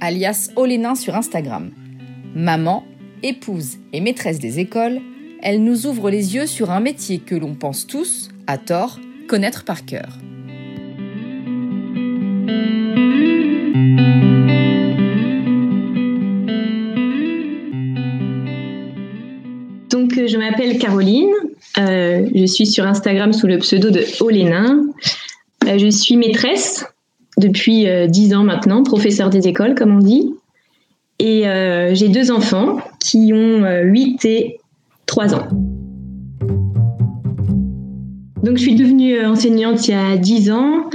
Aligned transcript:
alias 0.00 0.50
Olénin 0.56 0.94
sur 0.94 1.14
Instagram. 1.14 1.70
Maman, 2.34 2.84
épouse 3.22 3.76
et 3.92 4.00
maîtresse 4.00 4.38
des 4.38 4.58
écoles, 4.60 5.00
elle 5.42 5.62
nous 5.62 5.86
ouvre 5.86 6.10
les 6.10 6.34
yeux 6.34 6.46
sur 6.46 6.70
un 6.70 6.80
métier 6.80 7.18
que 7.18 7.34
l'on 7.34 7.54
pense 7.54 7.86
tous, 7.86 8.30
à 8.46 8.58
tort, 8.58 8.98
connaître 9.28 9.64
par 9.64 9.84
cœur. 9.84 10.18
Donc, 19.90 20.18
euh, 20.18 20.26
je 20.26 20.36
m'appelle 20.36 20.78
Caroline. 20.78 21.32
Euh, 21.78 22.28
je 22.34 22.46
suis 22.46 22.66
sur 22.66 22.86
Instagram 22.86 23.32
sous 23.32 23.46
le 23.46 23.58
pseudo 23.58 23.90
de 23.90 24.04
Olénin. 24.20 24.86
Euh, 25.66 25.78
je 25.78 25.88
suis 25.88 26.16
maîtresse 26.16 26.84
depuis 27.38 27.86
dix 28.08 28.34
ans 28.34 28.44
maintenant, 28.44 28.82
professeur 28.82 29.30
des 29.30 29.46
écoles, 29.48 29.74
comme 29.74 29.96
on 29.96 30.00
dit. 30.00 30.34
Et 31.18 31.44
j'ai 31.92 32.08
deux 32.08 32.30
enfants 32.30 32.78
qui 33.00 33.32
ont 33.34 33.64
8 33.82 34.24
et 34.24 34.58
3 35.06 35.34
ans. 35.34 35.48
Donc, 38.42 38.58
je 38.58 38.62
suis 38.62 38.74
devenue 38.74 39.24
enseignante 39.26 39.88
il 39.88 39.90
y 39.90 39.94
a 39.94 40.16
10 40.16 40.50
ans, 40.50 40.88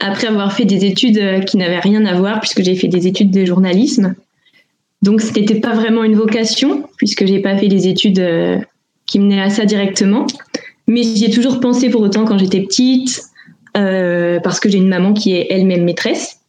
après 0.00 0.26
avoir 0.26 0.52
fait 0.52 0.64
des 0.64 0.84
études 0.84 1.44
qui 1.44 1.56
n'avaient 1.56 1.80
rien 1.80 2.04
à 2.04 2.14
voir, 2.14 2.40
puisque 2.40 2.62
j'ai 2.62 2.74
fait 2.74 2.88
des 2.88 3.06
études 3.06 3.30
de 3.30 3.44
journalisme. 3.44 4.14
Donc, 5.02 5.22
ce 5.22 5.32
n'était 5.32 5.60
pas 5.60 5.72
vraiment 5.72 6.04
une 6.04 6.14
vocation, 6.14 6.84
puisque 6.96 7.26
j'ai 7.26 7.40
pas 7.40 7.56
fait 7.56 7.68
des 7.68 7.88
études 7.88 8.18
euh, 8.18 8.58
qui 9.06 9.18
menaient 9.18 9.40
à 9.40 9.48
ça 9.48 9.64
directement. 9.64 10.26
Mais 10.86 11.02
j'y 11.02 11.24
ai 11.24 11.30
toujours 11.30 11.60
pensé 11.60 11.88
pour 11.88 12.02
autant 12.02 12.24
quand 12.24 12.36
j'étais 12.36 12.60
petite, 12.60 13.22
euh, 13.76 14.40
parce 14.40 14.60
que 14.60 14.68
j'ai 14.68 14.78
une 14.78 14.88
maman 14.88 15.12
qui 15.12 15.34
est 15.34 15.46
elle-même 15.50 15.84
maîtresse. 15.84 16.40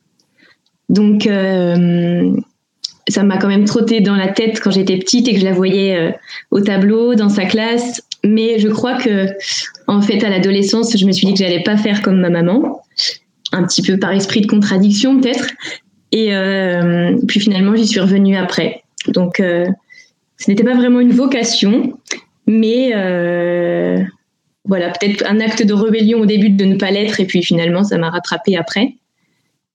Donc, 0.90 1.28
euh, 1.28 2.32
ça 3.08 3.24
m'a 3.24 3.38
quand 3.38 3.48
même 3.48 3.66
trotté 3.66 4.02
dans 4.02 4.16
la 4.16 4.28
tête 4.28 4.60
quand 4.60 4.72
j'étais 4.72 4.98
petite 4.98 5.28
et 5.28 5.34
que 5.34 5.40
je 5.40 5.46
la 5.46 5.54
voyais 5.54 6.16
au 6.52 6.60
tableau, 6.60 7.16
dans 7.16 7.30
sa 7.30 7.46
classe. 7.46 8.02
Mais 8.24 8.60
je 8.60 8.68
crois 8.68 8.98
que, 8.98 9.28
en 9.88 10.02
fait, 10.02 10.24
à 10.24 10.30
l'adolescence, 10.30 10.96
je 10.98 11.06
me 11.06 11.12
suis 11.12 11.28
dit 11.28 11.34
que 11.34 11.40
j'allais 11.40 11.64
pas 11.64 11.78
faire 11.78 12.02
comme 12.02 12.20
ma 12.20 12.30
maman, 12.30 12.82
un 13.52 13.64
petit 13.64 13.82
peu 13.82 13.98
par 13.98 14.12
esprit 14.12 14.42
de 14.42 14.48
contradiction 14.48 15.20
peut-être. 15.20 15.48
Et 16.12 16.36
euh, 16.36 17.18
puis 17.28 17.40
finalement, 17.40 17.76
j'y 17.76 17.88
suis 17.88 18.00
revenue 18.00 18.36
après. 18.36 18.84
Donc, 19.08 19.40
euh, 19.40 19.66
ce 20.38 20.50
n'était 20.50 20.64
pas 20.64 20.76
vraiment 20.76 21.00
une 21.00 21.14
vocation, 21.14 21.94
mais 22.48 22.92
euh, 22.94 24.04
voilà, 24.66 24.90
peut-être 24.90 25.26
un 25.28 25.40
acte 25.40 25.66
de 25.66 25.74
rébellion 25.74 26.20
au 26.20 26.26
début 26.26 26.50
de 26.50 26.66
ne 26.66 26.76
pas 26.76 26.92
l'être, 26.92 27.20
et 27.20 27.26
puis 27.26 27.44
finalement, 27.44 27.84
ça 27.84 27.98
m'a 27.98 28.10
rattrapé 28.10 28.58
après. 28.58 28.96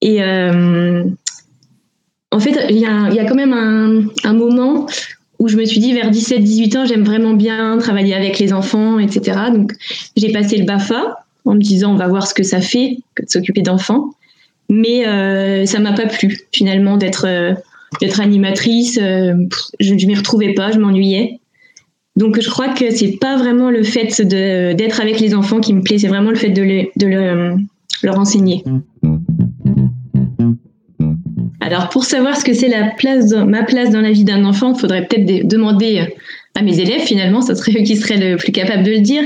Et 0.00 0.22
en 0.22 1.10
fait, 2.40 2.66
il 2.70 2.78
y, 2.78 2.86
a, 2.86 3.24
quand 3.24 3.34
même 3.34 4.10
un, 4.24 4.34
moment 4.34 4.86
où 5.38 5.48
je 5.48 5.56
me 5.56 5.64
suis 5.64 5.80
dit, 5.80 5.92
vers 5.92 6.10
17-18 6.10 6.78
ans, 6.78 6.84
j'aime 6.84 7.04
vraiment 7.04 7.34
bien 7.34 7.78
travailler 7.78 8.14
avec 8.14 8.38
les 8.38 8.52
enfants, 8.52 8.98
etc. 8.98 9.38
Donc, 9.52 9.72
j'ai 10.16 10.32
passé 10.32 10.58
le 10.58 10.64
BAFA 10.64 11.18
en 11.44 11.54
me 11.54 11.60
disant, 11.60 11.92
on 11.92 11.96
va 11.96 12.08
voir 12.08 12.26
ce 12.26 12.34
que 12.34 12.42
ça 12.42 12.60
fait 12.60 12.98
de 13.20 13.28
s'occuper 13.28 13.62
d'enfants 13.62 14.10
mais 14.68 15.06
euh, 15.06 15.66
ça 15.66 15.78
m'a 15.78 15.92
pas 15.92 16.06
plu 16.06 16.40
finalement 16.52 16.96
d'être 16.96 17.26
euh, 17.26 17.54
d'être 18.00 18.20
animatrice. 18.20 18.98
Euh, 19.00 19.34
je 19.80 19.94
ne 19.94 20.06
m'y 20.06 20.14
retrouvais 20.14 20.54
pas, 20.54 20.72
je 20.72 20.78
m'ennuyais. 20.78 21.40
Donc 22.16 22.40
je 22.40 22.48
crois 22.48 22.68
que 22.68 22.90
c'est 22.90 23.18
pas 23.20 23.36
vraiment 23.36 23.70
le 23.70 23.82
fait 23.82 24.22
d'être 24.22 25.00
avec 25.00 25.20
les 25.20 25.34
enfants 25.34 25.60
qui 25.60 25.74
me 25.74 25.82
plaît, 25.82 25.98
c'est 25.98 26.08
vraiment 26.08 26.30
le 26.30 26.36
fait 26.36 26.48
de, 26.48 26.62
le, 26.62 26.84
de 26.96 27.06
le, 27.06 27.56
leur 28.02 28.18
enseigner. 28.18 28.64
Alors 31.60 31.88
pour 31.90 32.04
savoir 32.04 32.36
ce 32.36 32.44
que 32.44 32.54
c'est 32.54 32.68
ma 32.68 33.62
place 33.62 33.90
dans 33.90 34.00
la 34.00 34.12
vie 34.12 34.24
d'un 34.24 34.44
enfant, 34.44 34.72
il 34.74 34.80
faudrait 34.80 35.06
peut-être 35.06 35.46
demander 35.46 36.06
à 36.54 36.62
mes 36.62 36.80
élèves 36.80 37.02
finalement, 37.02 37.42
ça 37.42 37.54
serait 37.54 37.72
eux 37.72 37.84
qui 37.84 37.96
seraient 37.96 38.30
le 38.30 38.36
plus 38.36 38.52
capables 38.52 38.82
de 38.82 38.92
le 38.92 39.00
dire. 39.00 39.22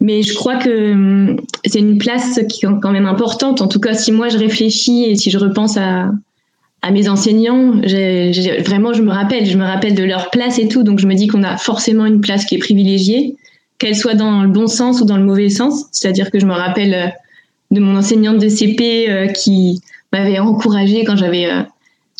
Mais 0.00 0.22
je 0.22 0.32
crois 0.34 0.56
que 0.56 0.92
hum, 0.92 1.36
c'est 1.66 1.78
une 1.78 1.98
place 1.98 2.40
qui 2.48 2.64
est 2.64 2.68
quand 2.80 2.92
même 2.92 3.06
importante. 3.06 3.60
En 3.60 3.68
tout 3.68 3.80
cas, 3.80 3.92
si 3.92 4.12
moi 4.12 4.28
je 4.28 4.38
réfléchis 4.38 5.04
et 5.04 5.16
si 5.16 5.30
je 5.30 5.38
repense 5.38 5.76
à, 5.76 6.10
à 6.82 6.90
mes 6.90 7.08
enseignants, 7.08 7.72
vraiment, 8.64 8.92
je 8.92 9.02
me 9.02 9.10
rappelle, 9.10 9.46
je 9.46 9.56
me 9.56 9.64
rappelle 9.64 9.94
de 9.94 10.04
leur 10.04 10.30
place 10.30 10.58
et 10.58 10.68
tout. 10.68 10.82
Donc, 10.82 10.98
je 10.98 11.06
me 11.06 11.14
dis 11.14 11.26
qu'on 11.26 11.42
a 11.42 11.56
forcément 11.56 12.06
une 12.06 12.20
place 12.20 12.44
qui 12.44 12.54
est 12.54 12.58
privilégiée, 12.58 13.36
qu'elle 13.78 13.96
soit 13.96 14.14
dans 14.14 14.42
le 14.42 14.48
bon 14.48 14.66
sens 14.66 15.00
ou 15.00 15.04
dans 15.04 15.16
le 15.16 15.24
mauvais 15.24 15.50
sens. 15.50 15.86
C'est-à-dire 15.92 16.30
que 16.30 16.38
je 16.38 16.46
me 16.46 16.54
rappelle 16.54 16.94
euh, 16.94 17.06
de 17.70 17.80
mon 17.80 17.96
enseignante 17.96 18.38
de 18.38 18.48
CP 18.48 19.10
euh, 19.10 19.26
qui 19.26 19.80
m'avait 20.12 20.38
encouragée 20.38 21.04
quand 21.04 21.16
j'avais 21.16 21.46
euh, 21.46 21.62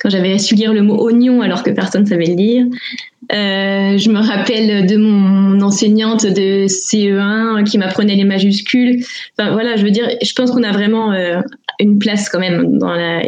quand 0.00 0.08
j'avais 0.08 0.38
su 0.38 0.54
lire 0.54 0.72
le 0.72 0.82
mot 0.82 0.96
oignon 0.98 1.42
alors 1.42 1.62
que 1.62 1.70
personne 1.70 2.06
savait 2.06 2.26
le 2.26 2.34
lire. 2.34 2.66
Euh, 3.32 3.98
je 3.98 4.10
me 4.10 4.18
rappelle 4.18 4.86
de 4.86 4.96
mon 4.96 5.60
enseignante 5.60 6.26
de 6.26 6.66
CE1 6.66 7.64
qui 7.64 7.78
m'apprenait 7.78 8.16
les 8.16 8.24
majuscules. 8.24 9.04
Enfin 9.38 9.52
voilà, 9.52 9.76
je 9.76 9.84
veux 9.84 9.90
dire, 9.90 10.08
je 10.22 10.32
pense 10.32 10.50
qu'on 10.50 10.62
a 10.62 10.72
vraiment 10.72 11.12
euh, 11.12 11.40
une 11.78 11.98
place 11.98 12.28
quand 12.28 12.40
même 12.40 12.78
dans 12.78 12.92
la 12.92 13.22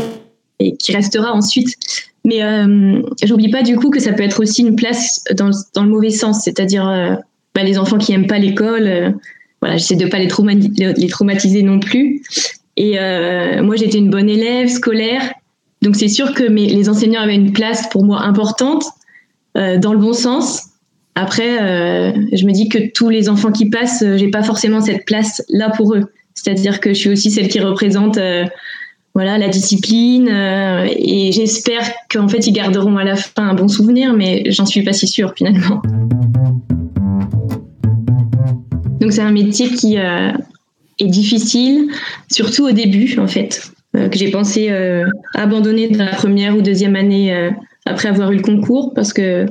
qui 0.79 0.93
restera 0.93 1.33
ensuite. 1.33 1.77
Mais 2.25 2.43
euh, 2.43 3.03
j'oublie 3.25 3.51
pas 3.51 3.63
du 3.63 3.77
coup 3.77 3.91
que 3.91 4.01
ça 4.01 4.13
peut 4.13 4.23
être 4.23 4.41
aussi 4.41 4.63
une 4.63 4.77
place 4.77 5.25
dans, 5.35 5.49
le 5.49 5.89
mauvais 5.89 6.11
sens, 6.11 6.43
c'est-à-dire 6.45 6.89
euh, 6.89 7.15
bah, 7.55 7.63
les 7.65 7.79
enfants 7.79 7.99
qui 7.99 8.13
aiment 8.13 8.29
pas 8.29 8.39
l'école. 8.39 8.87
Euh, 8.87 9.11
voilà, 9.61 9.77
j'essaie 9.77 9.97
de 9.97 10.07
pas 10.07 10.19
les, 10.19 10.29
traumatiser 11.09 11.63
non 11.63 11.79
plus. 11.79 12.23
Et 12.77 12.97
moi, 13.63 13.77
j'étais 13.77 13.99
une 13.99 14.11
bonne 14.11 14.29
élève 14.29 14.69
scolaire, 14.69 15.23
donc 15.83 15.97
c'est 15.97 16.09
sûr 16.09 16.33
que 16.33 16.45
les 16.45 16.89
enseignants 16.89 17.21
avaient 17.21 17.35
une 17.35 17.53
place 17.53 17.89
pour 17.91 18.05
moi 18.05 18.23
importante, 18.23 18.85
euh, 19.57 19.77
dans 19.79 19.93
le 19.93 19.99
bon 19.99 20.15
sens. 20.15 20.69
Après, 21.15 21.61
euh, 21.61 22.13
je 22.33 22.47
me 22.47 22.53
dis 22.53 22.71
que 22.71 22.91
tous 22.93 23.11
les 23.11 23.29
enfants 23.29 23.53
qui 23.53 23.69
passent, 23.69 24.03
euh, 24.03 24.17
j'ai 24.17 24.29
pas 24.29 24.43
forcément 24.43 24.81
cette 24.81 25.05
place 25.05 25.43
là 25.51 25.71
pour 25.77 25.95
eux. 25.95 26.11
C'est-à-dire 26.35 26.81
que 26.81 26.95
je 26.95 26.99
suis 26.99 27.11
aussi 27.11 27.31
celle 27.31 27.49
qui 27.49 27.61
représente 27.61 28.19
voilà 29.15 29.39
la 29.39 29.49
discipline 29.49 30.29
et 30.29 31.33
j'espère 31.33 31.83
qu'en 32.11 32.29
fait 32.29 32.47
ils 32.47 32.53
garderont 32.53 32.97
à 32.97 33.05
la 33.05 33.17
fin 33.17 33.49
un 33.49 33.55
bon 33.55 33.69
souvenir 33.69 34.15
mais 34.15 34.45
j'en 34.51 34.67
suis 34.67 34.83
pas 34.83 34.93
si 34.93 35.07
sûre 35.07 35.35
finalement. 35.37 35.83
Donc 39.01 39.13
c'est 39.13 39.23
un 39.23 39.33
métier 39.33 39.69
qui 39.69 39.97
est 39.97 41.09
difficile 41.09 41.89
surtout 42.31 42.67
au 42.67 42.73
début 42.73 43.19
en 43.19 43.27
fait 43.27 43.73
que 43.93 44.17
j'ai 44.17 44.31
pensé 44.31 44.71
abandonner 45.35 45.89
dans 45.89 46.05
la 46.05 46.15
première 46.15 46.57
ou 46.57 46.63
deuxième 46.63 46.97
année 46.97 47.51
après 47.85 48.09
avoir 48.09 48.33
eu 48.33 48.37
le 48.37 48.43
concours 48.43 48.95
parce 48.95 49.13
que 49.13 49.47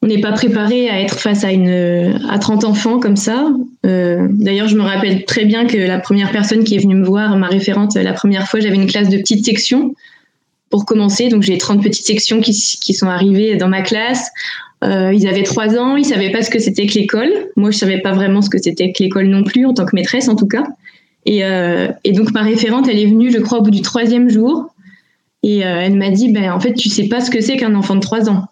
on 0.00 0.06
n'est 0.06 0.20
pas 0.20 0.32
préparé 0.32 0.88
à 0.88 1.00
être 1.00 1.18
face 1.18 1.42
à 1.44 1.50
une 1.50 2.20
à 2.28 2.38
30 2.38 2.64
enfants 2.64 3.00
comme 3.00 3.16
ça. 3.16 3.50
Euh, 3.84 4.28
D'ailleurs, 4.30 4.68
je 4.68 4.76
me 4.76 4.82
rappelle 4.82 5.24
très 5.24 5.44
bien 5.44 5.66
que 5.66 5.76
la 5.76 5.98
première 5.98 6.30
personne 6.30 6.62
qui 6.62 6.76
est 6.76 6.78
venue 6.78 6.94
me 6.94 7.04
voir, 7.04 7.36
ma 7.36 7.48
référente, 7.48 7.96
la 7.96 8.12
première 8.12 8.46
fois, 8.46 8.60
j'avais 8.60 8.76
une 8.76 8.86
classe 8.86 9.08
de 9.08 9.18
petites 9.18 9.44
sections 9.44 9.94
pour 10.70 10.84
commencer. 10.84 11.28
Donc 11.28 11.42
j'ai 11.42 11.58
30 11.58 11.82
petites 11.82 12.06
sections 12.06 12.40
qui, 12.40 12.52
qui, 12.52 12.94
sont 12.94 13.08
arrivées 13.08 13.56
dans 13.56 13.68
ma 13.68 13.82
classe. 13.82 14.30
Euh, 14.84 15.12
ils 15.12 15.26
avaient 15.26 15.42
3 15.42 15.76
ans, 15.76 15.96
ils 15.96 16.04
savaient 16.04 16.30
pas 16.30 16.42
ce 16.42 16.50
que 16.50 16.60
c'était 16.60 16.86
que 16.86 16.94
l'école. 16.94 17.32
Moi, 17.56 17.72
je 17.72 17.78
savais 17.78 17.98
pas 17.98 18.12
vraiment 18.12 18.40
ce 18.40 18.50
que 18.50 18.58
c'était 18.58 18.92
que 18.92 19.02
l'école 19.02 19.26
non 19.26 19.42
plus, 19.42 19.66
en 19.66 19.74
tant 19.74 19.84
que 19.84 19.96
maîtresse 19.96 20.28
en 20.28 20.36
tout 20.36 20.46
cas. 20.46 20.62
Et, 21.26 21.44
euh, 21.44 21.88
et 22.04 22.12
donc 22.12 22.32
ma 22.32 22.42
référente, 22.42 22.88
elle 22.88 23.00
est 23.00 23.06
venue, 23.06 23.32
je 23.32 23.38
crois, 23.38 23.58
au 23.58 23.62
bout 23.62 23.72
du 23.72 23.82
troisième 23.82 24.28
jour. 24.28 24.72
Et 25.42 25.58
elle 25.58 25.94
m'a 25.94 26.10
dit, 26.10 26.32
ben, 26.32 26.50
en 26.52 26.58
fait, 26.58 26.74
tu 26.74 26.88
sais 26.88 27.08
pas 27.08 27.20
ce 27.20 27.30
que 27.30 27.40
c'est 27.40 27.56
qu'un 27.56 27.74
enfant 27.74 27.94
de 27.94 28.00
3 28.00 28.28
ans. 28.28 28.48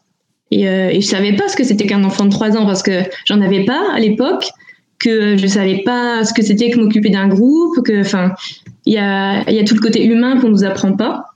Et, 0.50 0.68
euh, 0.68 0.90
et 0.90 1.00
je 1.00 1.06
savais 1.06 1.34
pas 1.34 1.48
ce 1.48 1.56
que 1.56 1.64
c'était 1.64 1.86
qu'un 1.86 2.04
enfant 2.04 2.24
de 2.24 2.30
3 2.30 2.56
ans 2.56 2.66
parce 2.66 2.82
que 2.82 3.02
j'en 3.24 3.40
avais 3.40 3.64
pas 3.64 3.80
à 3.92 3.98
l'époque, 3.98 4.48
que 4.98 5.36
je 5.36 5.46
savais 5.46 5.82
pas 5.84 6.24
ce 6.24 6.32
que 6.32 6.42
c'était 6.42 6.70
que 6.70 6.78
m'occuper 6.78 7.10
d'un 7.10 7.28
groupe, 7.28 7.84
que, 7.84 8.00
enfin, 8.00 8.32
il 8.86 8.94
y 8.94 8.98
a, 8.98 9.44
tout 9.66 9.74
le 9.74 9.80
côté 9.80 10.04
humain 10.04 10.40
qu'on 10.40 10.48
nous 10.48 10.64
apprend 10.64 10.92
pas. 10.92 11.26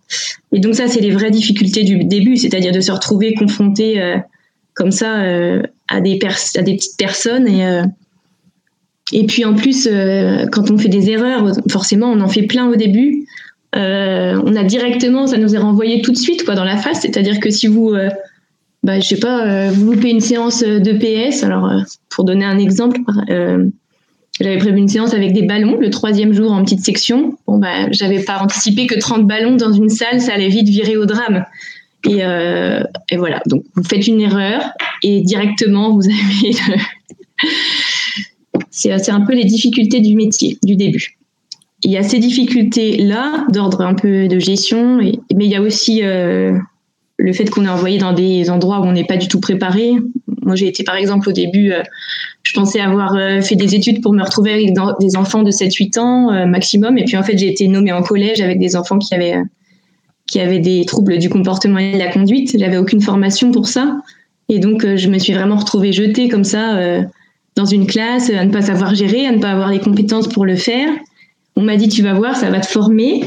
Et 0.52 0.60
donc 0.60 0.74
ça, 0.74 0.88
c'est 0.88 1.00
les 1.00 1.10
vraies 1.10 1.30
difficultés 1.30 1.84
du 1.84 2.04
début, 2.04 2.36
c'est-à-dire 2.36 2.72
de 2.72 2.80
se 2.80 2.90
retrouver 2.90 3.34
confronté 3.34 4.00
euh, 4.00 4.16
comme 4.74 4.90
ça 4.90 5.20
euh, 5.22 5.62
à, 5.88 6.00
des 6.00 6.18
à 6.56 6.62
des 6.62 6.76
petites 6.76 6.96
personnes. 6.96 7.46
Et, 7.46 7.66
euh, 7.66 7.82
et 9.12 9.26
puis 9.26 9.44
en 9.44 9.54
plus, 9.54 9.88
quand 10.52 10.70
on 10.70 10.78
fait 10.78 10.88
des 10.88 11.10
erreurs, 11.10 11.52
forcément, 11.68 12.10
on 12.12 12.20
en 12.20 12.28
fait 12.28 12.42
plein 12.42 12.68
au 12.68 12.76
début 12.76 13.26
on 13.72 14.56
a 14.56 14.64
directement, 14.64 15.28
ça 15.28 15.38
nous 15.38 15.54
est 15.54 15.58
renvoyé 15.58 16.02
tout 16.02 16.10
de 16.10 16.16
suite 16.16 16.44
quoi 16.44 16.56
dans 16.56 16.64
la 16.64 16.76
face. 16.76 17.02
C'est-à-dire 17.02 17.38
que 17.38 17.50
si 17.50 17.68
vous 17.68 17.94
bah, 18.82 18.98
je 19.00 19.06
sais 19.06 19.20
pas, 19.20 19.70
vous 19.70 19.92
loupez 19.92 20.10
une 20.10 20.20
séance 20.20 20.62
de 20.62 20.92
PS. 20.92 21.42
Alors, 21.42 21.70
pour 22.08 22.24
donner 22.24 22.44
un 22.44 22.58
exemple, 22.58 23.00
j'avais 24.40 24.58
prévu 24.58 24.78
une 24.78 24.88
séance 24.88 25.12
avec 25.12 25.32
des 25.34 25.42
ballons 25.42 25.76
le 25.76 25.90
troisième 25.90 26.32
jour 26.32 26.50
en 26.50 26.64
petite 26.64 26.80
section. 26.80 27.36
Bon, 27.46 27.58
bah, 27.58 27.90
j'avais 27.90 28.20
pas 28.20 28.38
anticipé 28.40 28.86
que 28.86 28.98
30 28.98 29.26
ballons 29.26 29.56
dans 29.56 29.72
une 29.72 29.90
salle, 29.90 30.20
ça 30.20 30.32
allait 30.32 30.48
vite 30.48 30.68
virer 30.68 30.96
au 30.96 31.04
drame. 31.04 31.44
Et, 32.08 32.24
euh, 32.24 32.82
voilà, 33.18 33.42
donc 33.46 33.64
vous 33.74 33.84
faites 33.84 34.06
une 34.06 34.20
erreur 34.20 34.70
et 35.02 35.20
directement 35.20 35.94
vous 35.94 36.06
avez. 36.06 36.56
c'est 38.70 39.10
un 39.10 39.20
peu 39.20 39.34
les 39.34 39.44
difficultés 39.44 40.00
du 40.00 40.14
métier, 40.14 40.58
du 40.62 40.76
début. 40.76 41.18
Il 41.82 41.90
y 41.90 41.98
a 41.98 42.02
ces 42.02 42.18
difficultés-là, 42.18 43.46
d'ordre 43.50 43.82
un 43.82 43.94
peu 43.94 44.28
de 44.28 44.38
gestion, 44.38 44.96
mais 44.96 45.18
il 45.30 45.50
y 45.50 45.56
a 45.56 45.60
aussi 45.60 46.02
euh, 46.02 46.58
le 47.20 47.32
fait 47.32 47.48
qu'on 47.50 47.64
est 47.64 47.68
envoyé 47.68 47.98
dans 47.98 48.12
des 48.12 48.50
endroits 48.50 48.80
où 48.80 48.84
on 48.84 48.92
n'est 48.92 49.04
pas 49.04 49.16
du 49.16 49.28
tout 49.28 49.40
préparé. 49.40 49.92
Moi, 50.42 50.56
j'ai 50.56 50.66
été 50.66 50.84
par 50.84 50.96
exemple 50.96 51.28
au 51.28 51.32
début, 51.32 51.72
euh, 51.72 51.82
je 52.42 52.52
pensais 52.54 52.80
avoir 52.80 53.14
euh, 53.14 53.42
fait 53.42 53.56
des 53.56 53.74
études 53.74 54.02
pour 54.02 54.12
me 54.12 54.22
retrouver 54.22 54.52
avec 54.52 54.72
des 55.00 55.16
enfants 55.16 55.42
de 55.42 55.50
7-8 55.50 55.98
ans 56.00 56.32
euh, 56.32 56.46
maximum. 56.46 56.96
Et 56.98 57.04
puis 57.04 57.16
en 57.16 57.22
fait, 57.22 57.36
j'ai 57.36 57.48
été 57.48 57.68
nommée 57.68 57.92
en 57.92 58.02
collège 58.02 58.40
avec 58.40 58.58
des 58.58 58.74
enfants 58.74 58.98
qui 58.98 59.14
avaient, 59.14 59.36
qui 60.26 60.40
avaient 60.40 60.58
des 60.58 60.84
troubles 60.86 61.18
du 61.18 61.28
comportement 61.28 61.78
et 61.78 61.92
de 61.92 61.98
la 61.98 62.10
conduite. 62.10 62.56
J'avais 62.58 62.78
aucune 62.78 63.02
formation 63.02 63.52
pour 63.52 63.68
ça. 63.68 63.98
Et 64.48 64.58
donc, 64.58 64.84
je 64.84 65.08
me 65.08 65.18
suis 65.18 65.32
vraiment 65.32 65.56
retrouvée 65.56 65.92
jetée 65.92 66.28
comme 66.28 66.42
ça 66.42 66.80
dans 67.54 67.66
une 67.66 67.86
classe, 67.86 68.30
à 68.30 68.44
ne 68.44 68.50
pas 68.50 68.62
savoir 68.62 68.96
gérer, 68.96 69.26
à 69.26 69.32
ne 69.32 69.38
pas 69.38 69.50
avoir 69.50 69.70
les 69.70 69.78
compétences 69.78 70.26
pour 70.26 70.44
le 70.44 70.56
faire. 70.56 70.88
On 71.54 71.62
m'a 71.62 71.76
dit, 71.76 71.88
tu 71.88 72.02
vas 72.02 72.14
voir, 72.14 72.34
ça 72.34 72.50
va 72.50 72.58
te 72.58 72.66
former. 72.66 73.22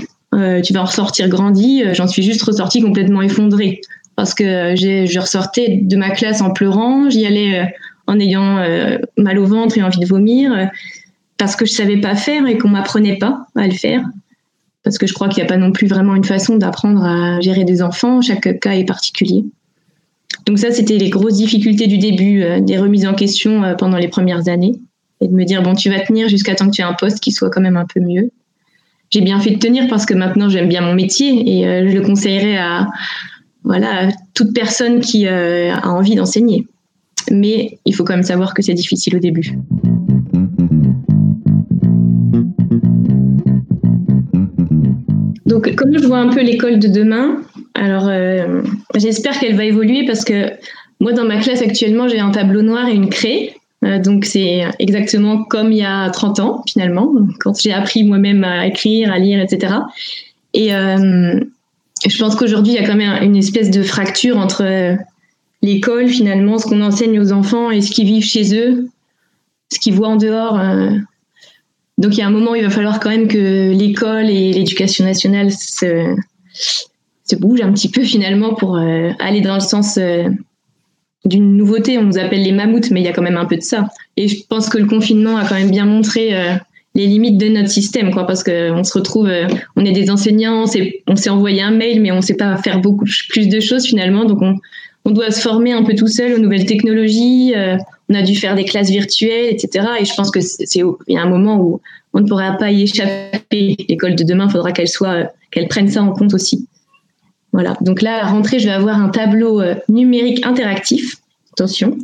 Tu 0.63 0.73
vas 0.73 0.81
en 0.81 0.85
ressortir 0.85 1.29
grandi. 1.29 1.83
J'en 1.93 2.07
suis 2.07 2.23
juste 2.23 2.41
ressortie 2.43 2.81
complètement 2.81 3.21
effondrée 3.21 3.81
parce 4.15 4.33
que 4.33 4.75
je 4.75 5.19
ressortais 5.19 5.79
de 5.81 5.95
ma 5.95 6.11
classe 6.11 6.41
en 6.41 6.51
pleurant, 6.51 7.09
j'y 7.09 7.25
allais 7.25 7.59
euh, 7.59 7.65
en 8.07 8.19
ayant 8.19 8.57
euh, 8.57 8.97
mal 9.17 9.39
au 9.39 9.45
ventre 9.45 9.77
et 9.77 9.83
envie 9.83 9.99
de 9.99 10.05
vomir, 10.05 10.53
euh, 10.53 10.65
parce 11.37 11.55
que 11.55 11.65
je 11.65 11.71
savais 11.71 11.97
pas 11.97 12.15
faire 12.15 12.45
et 12.47 12.57
qu'on 12.57 12.69
m'apprenait 12.69 13.17
pas 13.17 13.47
à 13.55 13.67
le 13.67 13.73
faire. 13.73 14.03
Parce 14.83 14.97
que 14.97 15.07
je 15.07 15.13
crois 15.13 15.29
qu'il 15.29 15.41
n'y 15.41 15.49
a 15.49 15.51
pas 15.51 15.57
non 15.57 15.71
plus 15.71 15.87
vraiment 15.87 16.15
une 16.15 16.25
façon 16.25 16.57
d'apprendre 16.57 17.03
à 17.03 17.39
gérer 17.39 17.63
des 17.63 17.81
enfants, 17.81 18.21
chaque 18.21 18.59
cas 18.59 18.73
est 18.73 18.85
particulier. 18.85 19.45
Donc 20.45 20.59
ça, 20.59 20.71
c'était 20.71 20.97
les 20.97 21.09
grosses 21.09 21.37
difficultés 21.37 21.87
du 21.87 21.97
début, 21.97 22.43
des 22.59 22.77
remises 22.77 23.07
en 23.07 23.13
question 23.13 23.75
pendant 23.77 23.95
les 23.95 24.09
premières 24.09 24.49
années, 24.49 24.73
et 25.21 25.29
de 25.29 25.33
me 25.33 25.45
dire, 25.45 25.63
bon, 25.63 25.73
tu 25.73 25.89
vas 25.89 26.01
tenir 26.01 26.27
jusqu'à 26.27 26.53
temps 26.53 26.65
que 26.65 26.71
tu 26.71 26.81
aies 26.81 26.85
un 26.85 26.95
poste 26.95 27.21
qui 27.21 27.31
soit 27.31 27.49
quand 27.49 27.61
même 27.61 27.77
un 27.77 27.85
peu 27.85 28.01
mieux. 28.01 28.29
J'ai 29.13 29.21
bien 29.21 29.39
fait 29.39 29.51
de 29.51 29.59
tenir 29.59 29.87
parce 29.89 30.07
que 30.07 30.15
maintenant 30.15 30.49
j'aime 30.49 30.67
bien 30.67 30.81
mon 30.81 30.95
métier 30.95 31.29
et 31.29 31.87
je 31.87 31.95
le 31.95 32.01
conseillerais 32.01 32.57
à, 32.57 32.87
voilà, 33.63 34.07
toute 34.33 34.55
personne 34.55 35.01
qui 35.01 35.27
euh, 35.27 35.71
a 35.71 35.89
envie 35.89 36.15
d'enseigner. 36.15 36.65
Mais 37.29 37.77
il 37.85 37.93
faut 37.93 38.03
quand 38.03 38.13
même 38.13 38.23
savoir 38.23 38.55
que 38.55 38.63
c'est 38.63 38.73
difficile 38.73 39.15
au 39.15 39.19
début. 39.19 39.55
Donc, 45.45 45.75
comme 45.75 45.95
je 45.95 46.07
vois 46.07 46.17
un 46.17 46.29
peu 46.29 46.41
l'école 46.41 46.79
de 46.79 46.87
demain, 46.87 47.37
alors 47.75 48.07
euh, 48.07 48.63
j'espère 48.95 49.39
qu'elle 49.39 49.55
va 49.55 49.65
évoluer 49.65 50.07
parce 50.07 50.25
que 50.25 50.49
moi, 50.99 51.13
dans 51.13 51.25
ma 51.25 51.37
classe 51.37 51.61
actuellement, 51.61 52.07
j'ai 52.07 52.19
un 52.19 52.31
tableau 52.31 52.63
noir 52.63 52.87
et 52.87 52.95
une 52.95 53.09
craie. 53.09 53.53
Euh, 53.83 53.99
donc, 53.99 54.25
c'est 54.25 54.65
exactement 54.79 55.43
comme 55.43 55.71
il 55.71 55.79
y 55.79 55.85
a 55.85 56.09
30 56.09 56.39
ans, 56.39 56.63
finalement, 56.67 57.11
quand 57.39 57.59
j'ai 57.59 57.73
appris 57.73 58.03
moi-même 58.03 58.43
à 58.43 58.67
écrire, 58.67 59.11
à 59.11 59.19
lire, 59.19 59.41
etc. 59.41 59.75
Et, 60.53 60.71
je 62.09 62.17
pense 62.17 62.35
qu'aujourd'hui, 62.35 62.73
il 62.73 62.75
y 62.75 62.83
a 62.83 62.87
quand 62.87 62.95
même 62.95 63.23
une 63.23 63.35
espèce 63.35 63.71
de 63.71 63.81
fracture 63.81 64.37
entre 64.37 64.63
euh, 64.63 64.95
l'école, 65.61 66.07
finalement, 66.07 66.57
ce 66.57 66.65
qu'on 66.65 66.81
enseigne 66.81 67.19
aux 67.19 67.31
enfants 67.31 67.71
et 67.71 67.81
ce 67.81 67.91
qu'ils 67.91 68.05
vivent 68.05 68.25
chez 68.25 68.55
eux, 68.57 68.89
ce 69.71 69.79
qu'ils 69.79 69.93
voient 69.93 70.09
en 70.09 70.17
dehors. 70.17 70.59
Euh. 70.59 70.91
Donc, 71.97 72.13
il 72.15 72.19
y 72.19 72.21
a 72.21 72.27
un 72.27 72.31
moment 72.31 72.51
où 72.51 72.55
il 72.55 72.63
va 72.63 72.69
falloir 72.69 72.99
quand 72.99 73.09
même 73.09 73.27
que 73.27 73.71
l'école 73.71 74.29
et 74.29 74.51
l'éducation 74.51 75.05
nationale 75.05 75.51
se, 75.51 76.15
se 77.25 77.35
bougent 77.35 77.61
un 77.61 77.71
petit 77.71 77.89
peu, 77.89 78.01
finalement, 78.01 78.53
pour 78.53 78.75
euh, 78.75 79.11
aller 79.19 79.41
dans 79.41 79.55
le 79.55 79.61
sens 79.61 79.97
d'une 81.25 81.57
nouveauté. 81.57 81.97
On 81.97 82.03
nous 82.03 82.17
appelle 82.17 82.43
les 82.43 82.51
mammouths, 82.51 82.91
mais 82.91 83.01
il 83.01 83.03
y 83.03 83.09
a 83.09 83.13
quand 83.13 83.21
même 83.21 83.37
un 83.37 83.45
peu 83.45 83.55
de 83.57 83.61
ça. 83.61 83.87
Et 84.17 84.27
je 84.27 84.45
pense 84.47 84.69
que 84.69 84.77
le 84.77 84.85
confinement 84.85 85.37
a 85.37 85.45
quand 85.45 85.55
même 85.55 85.71
bien 85.71 85.85
montré 85.85 86.33
les 86.95 87.07
limites 87.07 87.37
de 87.37 87.47
notre 87.47 87.69
système, 87.69 88.11
quoi, 88.11 88.27
parce 88.27 88.43
qu'on 88.43 88.83
se 88.83 88.93
retrouve, 88.93 89.27
euh, 89.27 89.47
on 89.75 89.85
est 89.85 89.91
des 89.91 90.11
enseignants, 90.11 90.65
on 91.07 91.15
s'est 91.15 91.29
envoyé 91.29 91.61
un 91.61 91.71
mail, 91.71 92.01
mais 92.01 92.11
on 92.11 92.17
ne 92.17 92.21
sait 92.21 92.35
pas 92.35 92.55
faire 92.57 92.81
beaucoup 92.81 93.05
plus 93.29 93.47
de 93.47 93.59
choses 93.59 93.85
finalement, 93.85 94.25
donc 94.25 94.41
on, 94.41 94.55
on 95.05 95.11
doit 95.11 95.31
se 95.31 95.41
former 95.41 95.73
un 95.73 95.83
peu 95.83 95.95
tout 95.95 96.07
seul 96.07 96.33
aux 96.33 96.39
nouvelles 96.39 96.65
technologies, 96.65 97.53
euh, 97.55 97.77
on 98.09 98.13
a 98.13 98.21
dû 98.21 98.35
faire 98.35 98.55
des 98.55 98.65
classes 98.65 98.91
virtuelles, 98.91 99.49
etc. 99.49 99.87
Et 99.99 100.05
je 100.05 100.13
pense 100.13 100.29
que 100.29 100.39
c'est 100.39 100.81
y 101.07 101.17
a 101.17 101.21
un 101.21 101.29
moment 101.29 101.59
où 101.59 101.81
on 102.13 102.19
ne 102.19 102.27
pourra 102.27 102.57
pas 102.57 102.71
y 102.71 102.83
échapper. 102.83 103.75
L'école 103.89 104.15
de 104.15 104.23
demain, 104.23 104.45
il 104.47 104.51
faudra 104.51 104.71
qu'elle 104.71 104.87
soit, 104.87 105.33
qu'elle 105.49 105.67
prenne 105.67 105.87
ça 105.87 106.03
en 106.03 106.11
compte 106.11 106.33
aussi. 106.33 106.67
Voilà. 107.53 107.77
Donc 107.81 108.01
là, 108.01 108.25
à 108.25 108.27
rentrée, 108.27 108.59
je 108.59 108.65
vais 108.65 108.73
avoir 108.73 108.99
un 108.99 109.09
tableau 109.09 109.61
euh, 109.61 109.75
numérique 109.87 110.45
interactif. 110.45 111.17
Attention, 111.53 111.95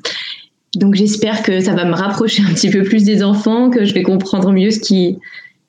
donc 0.76 0.94
j'espère 0.94 1.42
que 1.42 1.60
ça 1.60 1.74
va 1.74 1.84
me 1.84 1.96
rapprocher 1.96 2.44
un 2.48 2.54
petit 2.54 2.70
peu 2.70 2.84
plus 2.84 3.04
des 3.04 3.24
enfants, 3.24 3.72
que 3.72 3.84
je 3.84 3.96
vais 3.96 4.04
comprendre 4.04 4.52
mieux 4.52 4.70
ce 4.70 4.80
qui. 4.80 5.18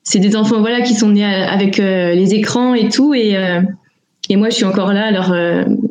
C'est 0.03 0.19
des 0.19 0.35
enfants 0.35 0.59
voilà 0.59 0.81
qui 0.81 0.93
sont 0.93 1.09
nés 1.09 1.25
avec 1.25 1.79
euh, 1.79 2.13
les 2.13 2.35
écrans 2.35 2.75
et 2.75 2.89
tout, 2.89 3.15
et, 3.15 3.35
euh, 3.35 3.61
et 4.29 4.35
moi 4.35 4.49
je 4.49 4.55
suis 4.55 4.65
encore 4.65 4.93
là 4.93 5.05
à 5.07 5.11
leur 5.11 5.35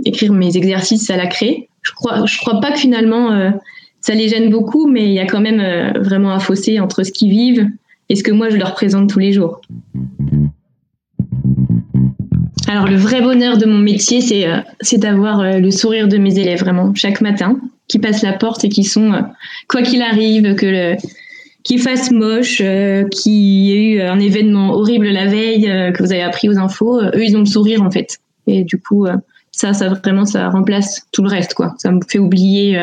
écrire 0.04 0.32
mes 0.32 0.56
exercices 0.56 1.10
à 1.10 1.16
la 1.16 1.26
craie. 1.26 1.68
Je 1.82 1.92
crois 1.92 2.24
crois 2.40 2.60
pas 2.60 2.70
que 2.70 2.78
finalement 2.78 3.52
ça 4.00 4.14
les 4.14 4.28
gêne 4.28 4.50
beaucoup, 4.50 4.86
mais 4.88 5.04
il 5.04 5.12
y 5.12 5.20
a 5.20 5.26
quand 5.26 5.40
même 5.40 5.92
vraiment 5.98 6.30
un 6.30 6.40
fossé 6.40 6.78
entre 6.78 7.02
ce 7.02 7.10
qu'ils 7.10 7.30
vivent 7.30 7.68
et 8.08 8.14
ce 8.14 8.22
que 8.22 8.30
moi 8.30 8.50
je 8.50 8.56
leur 8.56 8.74
présente 8.74 9.08
tous 9.08 9.18
les 9.18 9.32
jours. 9.32 9.60
Alors 12.70 12.86
le 12.86 12.96
vrai 12.96 13.20
bonheur 13.20 13.58
de 13.58 13.66
mon 13.66 13.78
métier, 13.78 14.20
c'est 14.20 14.46
c'est 14.80 14.98
d'avoir 14.98 15.42
le 15.42 15.70
sourire 15.72 16.06
de 16.06 16.18
mes 16.18 16.38
élèves 16.38 16.60
vraiment 16.60 16.94
chaque 16.94 17.20
matin 17.20 17.58
qui 17.90 17.98
passent 17.98 18.22
la 18.22 18.32
porte 18.32 18.64
et 18.64 18.68
qui 18.68 18.84
sont, 18.84 19.12
euh, 19.12 19.20
quoi 19.68 19.82
qu'il 19.82 20.00
arrive, 20.00 20.54
que 20.54 20.66
le, 20.66 20.96
qu'il 21.64 21.80
fasse 21.80 22.10
moche, 22.12 22.62
euh, 22.64 23.04
qu'il 23.08 23.32
y 23.32 23.72
ait 23.72 23.82
eu 23.82 24.00
un 24.00 24.20
événement 24.20 24.72
horrible 24.72 25.08
la 25.08 25.26
veille, 25.26 25.68
euh, 25.68 25.90
que 25.90 26.02
vous 26.02 26.12
avez 26.12 26.22
appris 26.22 26.48
aux 26.48 26.56
infos, 26.56 27.00
eux, 27.02 27.22
ils 27.22 27.36
ont 27.36 27.40
le 27.40 27.46
sourire, 27.46 27.82
en 27.82 27.90
fait. 27.90 28.18
Et 28.46 28.62
du 28.62 28.78
coup, 28.78 29.06
ça, 29.50 29.72
ça 29.74 29.88
vraiment, 29.88 30.24
ça 30.24 30.48
remplace 30.48 31.06
tout 31.12 31.22
le 31.22 31.28
reste, 31.28 31.54
quoi. 31.54 31.74
Ça 31.78 31.90
me 31.90 32.00
fait 32.08 32.18
oublier 32.18 32.82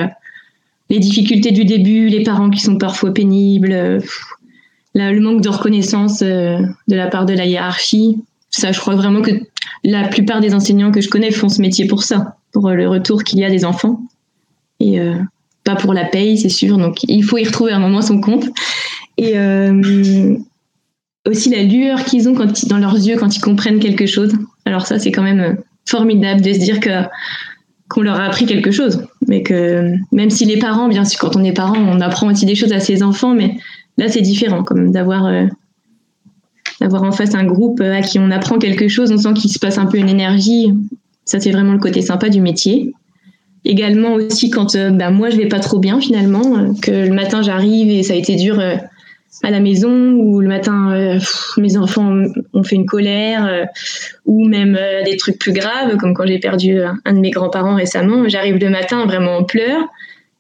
les 0.89 1.00
difficultés 1.00 1.51
du 1.51 1.65
début, 1.65 2.08
les 2.08 2.24
parents 2.24 2.50
qui 2.50 2.62
sont 2.62 2.77
parfois 2.77 3.13
pénibles, 3.13 4.01
le 4.94 5.20
manque 5.20 5.41
de 5.41 5.50
reconnaissance 5.50 6.20
de 6.22 6.65
la 6.88 7.08
part 7.08 7.25
de 7.25 7.34
la 7.34 7.46
hiérarchie. 7.46 8.17
Ça, 8.50 8.72
je 8.72 8.80
crois 8.80 8.96
vraiment 8.96 9.22
que 9.22 9.32
la 9.84 10.08
plupart 10.08 10.42
des 10.42 10.54
enseignants 10.54 10.92
que 10.92 11.01
je 11.01 11.10
connais 11.10 11.32
font 11.32 11.50
ce 11.50 11.62
métier 11.62 11.86
pour 11.86 12.04
ça, 12.04 12.38
pour 12.51 12.70
le 12.70 12.88
retour 12.88 13.24
qu'il 13.24 13.39
y 13.39 13.46
a 13.46 13.50
des 13.50 13.66
enfants 13.66 14.01
et 14.80 15.00
euh, 15.00 15.16
pas 15.63 15.75
pour 15.75 15.94
la 15.94 16.06
paye, 16.06 16.38
c'est 16.38 16.50
sûr. 16.50 16.77
Donc 16.77 17.04
il 17.04 17.24
faut 17.24 17.38
y 17.38 17.44
retrouver 17.44 17.72
un 17.72 17.80
moment 17.80 18.01
son 18.01 18.22
compte. 18.22 18.46
Et 19.18 19.38
euh, 19.38 20.38
aussi 21.27 21.50
la 21.50 21.63
lueur 21.63 22.04
qu'ils 22.06 22.30
ont 22.30 22.36
quand 22.36 22.66
dans 22.68 22.77
leurs 22.77 22.96
yeux 22.96 23.18
quand 23.18 23.36
ils 23.36 23.42
comprennent 23.42 23.80
quelque 23.80 24.06
chose. 24.06 24.34
Alors 24.66 24.86
ça, 24.86 25.00
c'est 25.00 25.12
quand 25.12 25.24
même 25.24 25.39
euh, 25.39 25.54
formidable 25.86 26.42
de 26.42 26.54
se 26.54 26.60
dire 26.60 26.80
que 26.80 27.04
qu'on 27.89 28.01
leur 28.01 28.20
a 28.20 28.25
appris 28.25 28.46
quelque 28.46 28.72
chose, 28.72 29.08
mais 29.30 29.44
que 29.44 29.94
même 30.12 30.30
si 30.30 30.44
les 30.44 30.60
parents, 30.60 30.89
bien 30.89 31.06
sûr, 31.06 31.20
quand 31.22 31.38
on 31.38 31.44
est 31.46 31.54
parent, 31.54 31.77
on 31.77 32.01
apprend 32.01 32.30
aussi 32.30 32.46
des 32.46 32.56
choses 32.56 32.74
à 32.74 32.82
ses 32.82 33.01
enfants, 33.01 33.34
mais 33.34 33.56
là 33.98 34.10
c'est 34.10 34.20
différent, 34.20 34.62
comme 34.62 34.92
d'avoir 34.92 35.25
d'avoir 36.81 37.03
en 37.03 37.12
face 37.12 37.36
un 37.36 37.46
groupe 37.46 37.81
à 37.81 38.01
qui 38.01 38.19
on 38.19 38.31
apprend 38.31 38.57
quelque 38.60 38.88
chose, 38.88 39.12
on 39.12 39.17
sent 39.17 39.34
qu'il 39.34 39.51
se 39.51 39.60
passe 39.60 39.77
un 39.77 39.86
peu 39.86 39.98
une 39.98 40.10
énergie. 40.10 40.74
Ça 41.25 41.39
c'est 41.39 41.51
vraiment 41.51 41.74
le 41.74 41.79
côté 41.79 42.01
sympa 42.01 42.29
du 42.29 42.41
métier. 42.41 42.93
Également 43.67 44.13
aussi 44.13 44.50
quand 44.50 44.75
euh, 44.75 44.91
bah, 44.91 45.10
moi 45.10 45.29
je 45.29 45.36
vais 45.36 45.48
pas 45.48 45.60
trop 45.60 45.77
bien 45.77 46.00
finalement, 46.00 46.57
euh, 46.57 46.74
que 46.81 46.91
le 46.91 47.13
matin 47.13 47.41
j'arrive 47.41 47.89
et 47.89 48.01
ça 48.01 48.13
a 48.13 48.15
été 48.15 48.36
dur 48.36 48.60
euh, 48.60 48.75
à 49.43 49.51
la 49.51 49.60
maison 49.60 50.13
ou 50.13 50.39
le 50.39 50.48
matin 50.48 51.19
mes 51.57 51.77
enfants 51.77 52.24
ont 52.53 52.63
fait 52.63 52.75
une 52.75 52.88
colère 52.88 53.67
ou 54.25 54.48
même 54.48 54.75
des 55.05 55.15
trucs 55.15 55.38
plus 55.38 55.53
graves 55.53 55.96
comme 55.98 56.15
quand 56.15 56.25
j'ai 56.25 56.39
perdu 56.39 56.79
un 56.81 57.13
de 57.13 57.19
mes 57.19 57.29
grands-parents 57.29 57.75
récemment. 57.75 58.27
J'arrive 58.27 58.57
le 58.57 58.72
matin 58.72 59.05
vraiment 59.05 59.38
en 59.38 59.43
pleurs 59.43 59.84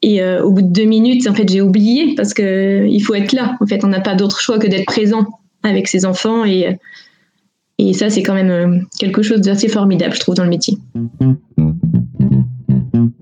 et 0.01 0.23
au 0.39 0.49
bout 0.49 0.63
de 0.63 0.73
deux 0.73 0.85
minutes 0.85 1.27
en 1.27 1.35
fait 1.35 1.47
j'ai 1.47 1.61
oublié 1.61 2.15
parce 2.15 2.33
que 2.33 2.87
il 2.87 2.99
faut 3.01 3.13
être 3.13 3.33
là. 3.33 3.55
En 3.61 3.67
fait 3.67 3.83
on 3.83 3.87
n'a 3.87 3.99
pas 3.99 4.15
d'autre 4.15 4.39
choix 4.39 4.57
que 4.57 4.67
d'être 4.67 4.87
présent 4.87 5.27
avec 5.63 5.87
ses 5.87 6.05
enfants 6.05 6.45
et 6.45 6.77
et 7.79 7.93
ça 7.93 8.09
c'est 8.09 8.23
quand 8.23 8.33
même 8.33 8.85
quelque 8.99 9.21
chose 9.21 9.41
d'assez 9.41 9.67
formidable 9.67 10.15
je 10.15 10.19
trouve 10.19 10.35
dans 10.35 10.43
le 10.43 10.49
métier 10.49 10.77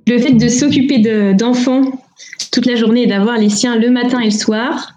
le 0.07 0.19
fait 0.19 0.33
de 0.33 0.47
s'occuper 0.47 1.33
d'enfants 1.33 1.91
toute 2.51 2.65
la 2.65 2.75
journée 2.75 3.03
et 3.03 3.07
d'avoir 3.07 3.37
les 3.37 3.49
siens 3.49 3.75
le 3.75 3.89
matin 3.89 4.19
et 4.19 4.25
le 4.25 4.31
soir, 4.31 4.93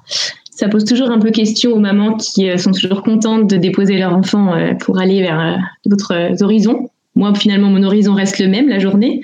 ça 0.51 0.69
pose 0.69 0.85
toujours 0.85 1.11
un 1.11 1.19
peu 1.19 1.31
question 1.31 1.73
aux 1.73 1.79
mamans 1.79 2.17
qui 2.17 2.47
sont 2.59 2.73
toujours 2.73 3.03
contentes 3.03 3.49
de 3.49 3.57
déposer 3.57 3.99
leur 3.99 4.15
enfant 4.15 4.55
pour 4.81 4.99
aller 4.99 5.21
vers 5.21 5.59
d'autres 5.87 6.43
horizons. 6.43 6.91
Moi, 7.15 7.35
finalement, 7.35 7.69
mon 7.69 7.83
horizon 7.83 8.15
reste 8.15 8.39
le 8.39 8.49
même 8.49 8.69
la 8.69 8.79
journée. 8.79 9.23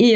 Et 0.00 0.14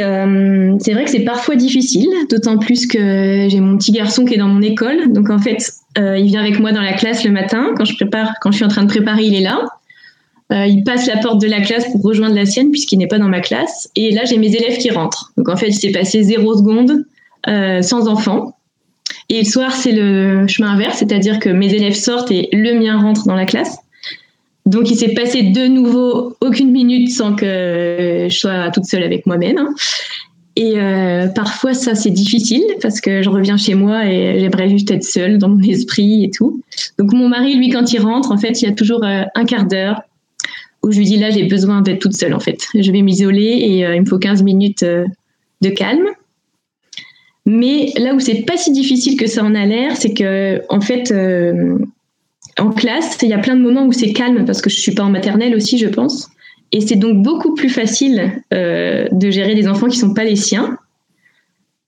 c'est 0.78 0.92
vrai 0.92 1.04
que 1.04 1.10
c'est 1.10 1.24
parfois 1.24 1.56
difficile, 1.56 2.08
d'autant 2.30 2.56
plus 2.56 2.86
que 2.86 3.48
j'ai 3.50 3.58
mon 3.58 3.76
petit 3.76 3.90
garçon 3.90 4.24
qui 4.24 4.34
est 4.34 4.38
dans 4.38 4.46
mon 4.46 4.62
école. 4.62 5.12
Donc 5.12 5.28
en 5.28 5.40
fait, 5.40 5.72
il 5.96 6.26
vient 6.26 6.40
avec 6.40 6.60
moi 6.60 6.70
dans 6.70 6.80
la 6.80 6.92
classe 6.92 7.24
le 7.24 7.32
matin. 7.32 7.74
Quand 7.76 7.84
je 7.84 8.56
suis 8.56 8.64
en 8.64 8.68
train 8.68 8.82
de 8.84 8.88
préparer, 8.88 9.24
il 9.24 9.34
est 9.34 9.40
là. 9.40 9.64
Euh, 10.52 10.66
il 10.66 10.84
passe 10.84 11.06
la 11.06 11.16
porte 11.16 11.40
de 11.40 11.46
la 11.46 11.60
classe 11.60 11.90
pour 11.90 12.02
rejoindre 12.02 12.34
la 12.34 12.44
sienne 12.44 12.70
puisqu'il 12.70 12.98
n'est 12.98 13.06
pas 13.06 13.18
dans 13.18 13.28
ma 13.28 13.40
classe. 13.40 13.90
Et 13.96 14.10
là, 14.10 14.24
j'ai 14.24 14.36
mes 14.36 14.54
élèves 14.54 14.78
qui 14.78 14.90
rentrent. 14.90 15.32
Donc 15.36 15.48
en 15.48 15.56
fait, 15.56 15.68
il 15.68 15.74
s'est 15.74 15.92
passé 15.92 16.22
zéro 16.22 16.56
seconde 16.56 17.04
euh, 17.48 17.80
sans 17.80 18.08
enfant. 18.08 18.56
Et 19.28 19.38
le 19.38 19.44
soir, 19.44 19.72
c'est 19.72 19.92
le 19.92 20.46
chemin 20.48 20.72
inverse, 20.72 20.98
c'est-à-dire 20.98 21.38
que 21.38 21.48
mes 21.48 21.72
élèves 21.72 21.94
sortent 21.94 22.30
et 22.30 22.48
le 22.52 22.78
mien 22.78 23.00
rentre 23.00 23.26
dans 23.26 23.34
la 23.34 23.46
classe. 23.46 23.78
Donc 24.66 24.90
il 24.90 24.96
s'est 24.96 25.14
passé 25.14 25.42
de 25.42 25.66
nouveau 25.66 26.36
aucune 26.40 26.70
minute 26.70 27.10
sans 27.10 27.34
que 27.34 28.28
je 28.30 28.36
sois 28.36 28.70
toute 28.70 28.84
seule 28.84 29.02
avec 29.02 29.26
moi-même. 29.26 29.58
Hein. 29.58 29.74
Et 30.54 30.74
euh, 30.76 31.28
parfois, 31.28 31.72
ça, 31.72 31.94
c'est 31.94 32.10
difficile 32.10 32.62
parce 32.82 33.00
que 33.00 33.22
je 33.22 33.30
reviens 33.30 33.56
chez 33.56 33.74
moi 33.74 34.04
et 34.04 34.38
j'aimerais 34.38 34.68
juste 34.68 34.90
être 34.90 35.02
seule 35.02 35.38
dans 35.38 35.48
mon 35.48 35.62
esprit 35.62 36.24
et 36.24 36.30
tout. 36.30 36.60
Donc, 36.98 37.14
mon 37.14 37.30
mari, 37.30 37.56
lui, 37.56 37.70
quand 37.70 37.90
il 37.90 38.00
rentre, 38.00 38.30
en 38.32 38.36
fait, 38.36 38.60
il 38.60 38.66
y 38.66 38.68
a 38.68 38.74
toujours 38.74 39.02
un 39.02 39.44
quart 39.46 39.64
d'heure 39.64 40.02
où 40.82 40.90
je 40.90 40.98
lui 40.98 41.04
dis 41.04 41.16
là 41.16 41.30
j'ai 41.30 41.44
besoin 41.44 41.80
d'être 41.80 42.00
toute 42.00 42.16
seule 42.16 42.34
en 42.34 42.40
fait. 42.40 42.66
Je 42.74 42.90
vais 42.90 43.02
m'isoler 43.02 43.58
et 43.60 43.86
euh, 43.86 43.94
il 43.94 44.02
me 44.02 44.06
faut 44.06 44.18
15 44.18 44.42
minutes 44.42 44.82
euh, 44.82 45.06
de 45.60 45.70
calme. 45.70 46.06
Mais 47.46 47.92
là 47.96 48.14
où 48.14 48.20
c'est 48.20 48.42
pas 48.42 48.56
si 48.56 48.72
difficile 48.72 49.18
que 49.18 49.26
ça 49.26 49.42
en 49.42 49.54
a 49.54 49.66
l'air, 49.66 49.96
c'est 49.96 50.14
que 50.14 50.62
en 50.68 50.80
fait 50.80 51.10
euh, 51.10 51.78
en 52.58 52.70
classe, 52.70 53.18
il 53.22 53.28
y 53.28 53.32
a 53.32 53.38
plein 53.38 53.56
de 53.56 53.62
moments 53.62 53.86
où 53.86 53.92
c'est 53.92 54.12
calme 54.12 54.44
parce 54.44 54.60
que 54.60 54.70
je 54.70 54.80
suis 54.80 54.92
pas 54.92 55.02
en 55.02 55.10
maternelle 55.10 55.54
aussi, 55.54 55.78
je 55.78 55.88
pense. 55.88 56.28
Et 56.72 56.80
c'est 56.80 56.96
donc 56.96 57.22
beaucoup 57.22 57.54
plus 57.54 57.68
facile 57.68 58.42
de 58.50 59.30
gérer 59.30 59.54
des 59.54 59.68
enfants 59.68 59.88
qui 59.88 59.98
sont 59.98 60.14
pas 60.14 60.24
les 60.24 60.36
siens. 60.36 60.78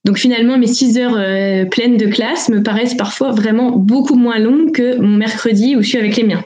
Donc 0.04 0.18
finalement, 0.18 0.59
mes 0.59 0.66
6 0.66 0.99
heures 0.99 1.68
pleines 1.71 1.97
de 1.97 2.06
classe 2.06 2.50
me 2.50 2.62
paraissent 2.62 2.94
parfois 2.94 3.30
vraiment 3.30 3.71
beaucoup 3.71 4.14
moins 4.14 4.38
longues 4.38 4.73
que 4.73 4.97
mon 4.99 5.16
mercredi 5.16 5.75
où 5.76 5.83
je 5.83 5.88
suis 5.88 5.99
avec 5.99 6.16
les 6.16 6.25
miens 6.25 6.44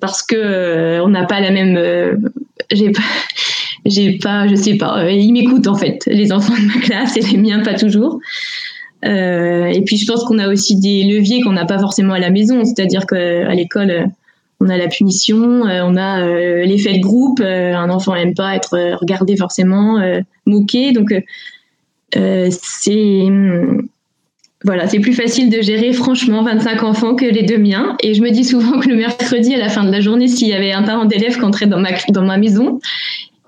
parce 0.00 0.22
que 0.22 0.36
euh, 0.36 1.04
on 1.04 1.08
n'a 1.08 1.24
pas 1.24 1.40
la 1.40 1.50
même. 1.50 1.76
Euh, 1.76 2.16
j'ai 2.70 2.90
pas, 2.90 3.02
j'ai 3.86 4.18
pas, 4.18 4.46
je 4.46 4.54
sais 4.54 4.76
pas. 4.76 5.04
Euh, 5.04 5.10
ils 5.10 5.32
m'écoutent 5.32 5.66
en 5.66 5.74
fait, 5.74 6.04
les 6.06 6.32
enfants 6.32 6.54
de 6.54 6.66
ma 6.66 6.80
classe 6.80 7.16
et 7.16 7.20
les 7.20 7.36
miens 7.36 7.60
pas 7.60 7.74
toujours. 7.74 8.20
Et 9.02 9.82
puis 9.86 9.96
je 9.96 10.06
pense 10.06 10.24
qu'on 10.24 10.38
a 10.38 10.48
aussi 10.48 10.76
des 10.76 11.04
leviers 11.04 11.40
qu'on 11.40 11.52
n'a 11.52 11.66
pas 11.66 11.78
forcément 11.78 12.14
à 12.14 12.18
la 12.18 12.30
maison, 12.30 12.64
c'est-à-dire 12.64 13.06
qu'à 13.06 13.54
l'école 13.54 14.10
on 14.60 14.68
a 14.68 14.76
la 14.76 14.88
punition, 14.88 15.62
on 15.62 15.96
a 15.96 16.26
l'effet 16.64 16.94
de 16.94 17.00
groupe. 17.00 17.40
un 17.40 17.90
enfant 17.90 18.14
n'aime 18.14 18.34
pas 18.34 18.56
être 18.56 18.96
regardé 19.00 19.36
forcément, 19.36 20.02
moqué, 20.46 20.92
donc 20.92 21.14
c'est 22.12 23.28
voilà, 24.64 24.88
c'est 24.88 24.98
plus 24.98 25.12
facile 25.12 25.50
de 25.50 25.62
gérer 25.62 25.92
franchement 25.92 26.42
25 26.42 26.82
enfants 26.82 27.14
que 27.14 27.24
les 27.24 27.44
deux 27.44 27.58
miens. 27.58 27.96
Et 28.02 28.14
je 28.14 28.22
me 28.22 28.30
dis 28.30 28.44
souvent 28.44 28.80
que 28.80 28.88
le 28.88 28.96
mercredi, 28.96 29.54
à 29.54 29.58
la 29.58 29.68
fin 29.68 29.84
de 29.84 29.90
la 29.90 30.00
journée, 30.00 30.26
s'il 30.26 30.48
y 30.48 30.52
avait 30.52 30.72
un 30.72 30.82
parent 30.82 31.04
d'élève 31.04 31.36
qui 31.36 31.44
entrait 31.44 31.66
dans 31.66 31.78
ma, 31.78 31.90
dans 32.08 32.24
ma 32.24 32.38
maison, 32.38 32.80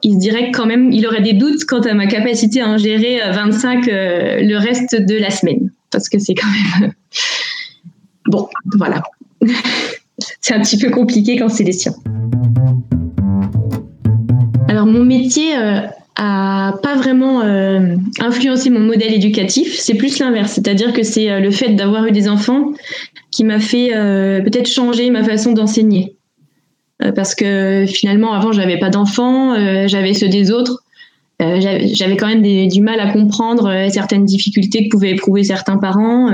il 0.03 0.15
se 0.15 0.19
dirait 0.19 0.51
quand 0.51 0.67
même, 0.67 0.93
il 0.93 1.07
aurait 1.07 1.23
des 1.23 1.33
doutes 1.33 1.65
quant 1.65 1.81
à 1.81 1.95
ma 1.95 2.07
capacité 2.07 2.61
à 2.61 2.69
en 2.69 2.79
gérer 2.79 3.21
25 3.33 3.89
euh, 3.89 3.93
euh, 3.93 4.41
le 4.43 4.57
reste 4.57 4.95
de 4.95 5.17
la 5.17 5.31
semaine. 5.31 5.71
Parce 5.91 6.09
que 6.09 6.19
c'est 6.19 6.35
quand 6.35 6.49
même... 6.81 6.93
bon, 8.27 8.49
voilà. 8.77 9.03
c'est 10.41 10.55
un 10.55 10.61
petit 10.61 10.79
peu 10.79 10.91
compliqué 10.91 11.37
quand 11.37 11.49
c'est 11.49 11.65
les 11.65 11.73
siens. 11.73 11.95
Alors 14.69 14.87
mon 14.87 15.05
métier, 15.05 15.57
euh, 15.59 15.81
a 16.23 16.75
pas 16.83 16.97
vraiment 16.97 17.43
euh, 17.43 17.97
influencé 18.21 18.69
mon 18.69 18.81
modèle 18.81 19.15
éducatif. 19.15 19.79
C'est 19.79 19.95
plus 19.95 20.19
l'inverse, 20.19 20.53
c'est-à-dire 20.53 20.93
que 20.93 21.03
c'est 21.03 21.31
euh, 21.31 21.41
le 21.41 21.51
fait 21.51 21.71
d'avoir 21.71 22.07
eu 22.07 22.13
des 22.13 22.29
enfants 22.29 22.73
qui 23.31 23.43
m'a 23.43 23.59
fait 23.59 23.95
euh, 23.95 24.43
peut-être 24.43 24.69
changer 24.69 25.09
ma 25.11 25.25
façon 25.25 25.53
d'enseigner. 25.53 26.17
Parce 27.15 27.35
que 27.35 27.85
finalement, 27.87 28.33
avant, 28.33 28.53
j'avais 28.53 28.79
pas 28.79 28.91
d'enfants, 28.91 29.55
j'avais 29.87 30.15
ceux 30.15 30.29
des 30.29 30.51
autres. 30.51 30.83
j'avais 31.39 32.17
quand 32.17 32.27
même 32.27 32.69
du 32.69 32.81
mal 32.83 33.01
à 33.01 33.13
comprendre 33.13 33.89
certaines 33.91 34.25
difficultés 34.25 34.85
que 34.85 34.91
pouvaient 34.91 35.13
éprouver 35.13 35.45
certains 35.45 35.79
parents 35.79 36.31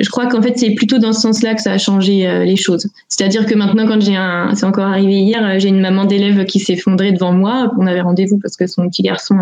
je 0.00 0.08
crois 0.08 0.26
qu'en 0.26 0.40
fait, 0.40 0.56
c'est 0.56 0.70
plutôt 0.70 0.98
dans 0.98 1.12
ce 1.12 1.20
sens-là 1.20 1.54
que 1.54 1.60
ça 1.60 1.72
a 1.72 1.78
changé 1.78 2.26
euh, 2.26 2.44
les 2.44 2.56
choses. 2.56 2.88
C'est-à-dire 3.08 3.44
que 3.44 3.54
maintenant, 3.54 3.86
quand 3.86 4.00
j'ai 4.00 4.16
un, 4.16 4.54
c'est 4.54 4.64
encore 4.64 4.86
arrivé 4.86 5.20
hier, 5.20 5.44
euh, 5.44 5.58
j'ai 5.58 5.68
une 5.68 5.80
maman 5.80 6.06
d'élève 6.06 6.46
qui 6.46 6.58
s'est 6.58 6.72
effondrée 6.72 7.12
devant 7.12 7.32
moi. 7.32 7.72
On 7.78 7.86
avait 7.86 8.00
rendez-vous 8.00 8.38
parce 8.38 8.56
que 8.56 8.66
son 8.66 8.88
petit 8.88 9.02
garçon 9.02 9.36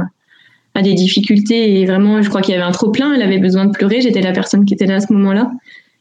a 0.75 0.83
des 0.83 0.95
difficultés 0.95 1.81
et 1.81 1.87
vraiment, 1.87 2.23
je 2.23 2.29
crois 2.29 2.43
qu'il 2.43 2.55
y 2.55 2.59
avait 2.59 2.67
un 2.67 2.73
trop 2.73 2.91
plein. 2.91 3.15
Elle 3.15 3.23
avait 3.23 3.39
besoin 3.39 3.67
de 3.67 3.71
pleurer. 3.71 4.01
J'étais 4.01 4.21
la 4.21 4.33
personne 4.33 4.65
qui 4.65 4.75
était 4.75 4.87
là 4.87 4.97
à 4.97 5.01
ce 5.01 5.13
moment-là. 5.13 5.51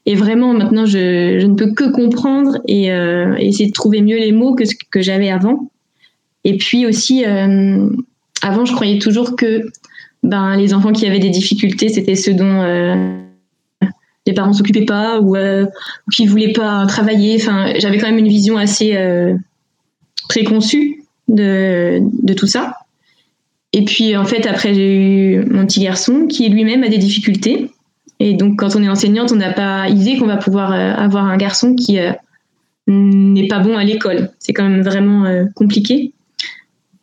Et 0.07 0.15
vraiment, 0.15 0.53
maintenant, 0.53 0.85
je, 0.85 1.45
ne 1.45 1.53
peux 1.53 1.73
que 1.73 1.91
comprendre 1.91 2.59
et 2.65 2.91
euh, 2.91 3.35
essayer 3.35 3.67
de 3.67 3.73
trouver 3.73 4.01
mieux 4.01 4.17
les 4.17 4.31
mots 4.31 4.55
que 4.55 4.65
ce 4.65 4.73
que 4.89 5.01
j'avais 5.01 5.29
avant. 5.29 5.69
Et 6.45 6.57
puis 6.57 6.87
aussi, 6.87 7.25
euh, 7.25 7.89
avant, 8.41 8.63
je 8.63 8.73
croyais 8.73 8.99
toujours 8.99 9.35
que 9.35 9.69
ben, 10.23 10.55
les 10.55 10.73
enfants 10.73 10.93
qui 10.93 11.05
avaient 11.05 11.19
des 11.19 11.29
difficultés, 11.29 11.89
c'était 11.89 12.15
ceux 12.15 12.33
dont 12.33 12.63
les 14.25 14.33
parents 14.33 14.53
s'occupaient 14.53 14.85
pas 14.85 15.19
ou, 15.19 15.35
euh, 15.35 15.65
ou 15.65 16.11
qui 16.11 16.25
voulaient 16.25 16.53
pas 16.53 16.85
travailler. 16.87 17.37
Enfin, 17.41 17.73
j'avais 17.77 17.97
quand 17.97 18.07
même 18.07 18.17
une 18.17 18.29
vision 18.29 18.57
assez 18.57 18.95
euh, 18.95 19.35
préconçue 20.29 21.03
de 21.27 22.33
tout 22.35 22.47
ça. 22.47 22.77
Et 23.73 23.83
puis 23.83 24.15
en 24.15 24.25
fait, 24.25 24.47
après, 24.47 24.73
j'ai 24.73 24.95
eu 24.95 25.45
mon 25.45 25.65
petit 25.65 25.81
garçon 25.81 26.27
qui 26.27 26.47
lui-même 26.47 26.83
a 26.83 26.87
des 26.87 26.97
difficultés. 26.97 27.69
Et 28.19 28.33
donc, 28.33 28.57
quand 28.57 28.75
on 28.75 28.83
est 28.83 28.89
enseignante, 28.89 29.31
on 29.31 29.35
n'a 29.35 29.53
pas 29.53 29.89
idée 29.89 30.17
qu'on 30.17 30.25
va 30.25 30.37
pouvoir 30.37 30.73
euh, 30.73 30.93
avoir 30.93 31.25
un 31.25 31.37
garçon 31.37 31.75
qui 31.75 31.99
euh, 31.99 32.11
n'est 32.87 33.47
pas 33.47 33.59
bon 33.59 33.77
à 33.77 33.83
l'école. 33.83 34.31
C'est 34.39 34.53
quand 34.53 34.67
même 34.67 34.81
vraiment 34.81 35.25
compliqué. 35.55 36.13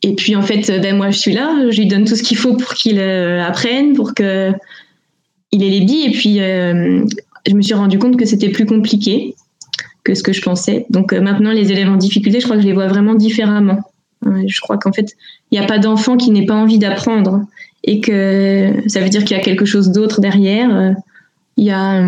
Et 0.03 0.15
puis 0.15 0.37
en 0.37 0.43
fait, 0.43 0.71
ben 0.83 0.97
moi 0.97 1.11
je 1.11 1.19
suis 1.19 1.33
là, 1.33 1.71
je 1.71 1.81
lui 1.81 1.87
donne 1.87 2.05
tout 2.05 2.15
ce 2.15 2.23
qu'il 2.23 2.37
faut 2.37 2.55
pour 2.57 2.75
qu'il 2.75 3.01
apprenne, 3.01 3.95
pour 3.95 4.13
que 4.13 4.53
il 5.55 5.63
est 5.63 5.71
les 5.71 5.81
billes. 5.81 6.07
Et 6.07 6.11
puis, 6.11 6.41
euh, 6.41 7.05
je 7.47 7.55
me 7.55 7.63
suis 7.63 7.75
rendu 7.75 7.99
compte 7.99 8.17
que 8.17 8.27
c'était 8.27 8.49
plus 8.49 8.67
compliqué 8.67 9.35
que 10.03 10.15
ce 10.15 10.23
que 10.23 10.33
je 10.33 10.43
pensais. 10.43 10.85
Donc 10.91 11.13
euh, 11.13 11.21
maintenant, 11.21 11.53
les 11.53 11.73
élèves 11.73 11.89
en 11.89 11.97
difficulté, 11.97 12.41
je 12.41 12.45
crois 12.45 12.57
que 12.57 12.63
je 12.63 12.67
les 12.67 12.75
vois 12.75 12.89
vraiment 12.89 13.15
différemment. 13.15 13.81
Je 14.47 14.61
crois 14.61 14.79
qu'en 14.79 14.93
fait, 14.93 15.15
il 15.51 15.59
n'y 15.59 15.65
a 15.65 15.67
pas 15.67 15.79
d'enfant 15.79 16.17
qui 16.17 16.31
n'ait 16.31 16.47
pas 16.47 16.55
envie 16.55 16.79
d'apprendre 16.79 17.43
et 17.83 18.01
que 18.01 18.73
ça 18.87 19.01
veut 19.01 19.09
dire 19.09 19.25
qu'il 19.25 19.37
y 19.37 19.41
a 19.41 19.43
quelque 19.43 19.65
chose 19.65 19.91
d'autre 19.91 20.21
derrière. 20.21 20.75
Euh, 20.75 20.93
il 21.57 21.65
y 21.65 21.71
a 21.71 22.05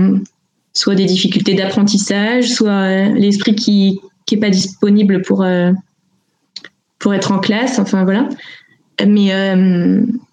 soit 0.73 0.95
des 0.95 1.05
difficultés 1.05 1.55
d'apprentissage, 1.55 2.49
soit 2.51 3.05
l'esprit 3.11 3.55
qui 3.55 4.01
n'est 4.31 4.39
pas 4.39 4.51
disponible 4.51 5.23
pour, 5.23 5.47
pour 6.99 7.15
être 7.15 7.33
en 7.33 7.39
classe. 7.39 7.79
Enfin 7.79 8.03
voilà. 8.05 8.29
Mais 9.07 9.31